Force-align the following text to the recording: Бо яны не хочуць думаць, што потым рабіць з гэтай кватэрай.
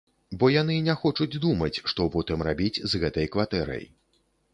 Бо 0.43 0.47
яны 0.61 0.77
не 0.85 0.95
хочуць 1.01 1.39
думаць, 1.43 1.81
што 1.93 2.07
потым 2.15 2.41
рабіць 2.47 2.81
з 2.95 3.03
гэтай 3.05 3.29
кватэрай. 3.37 3.85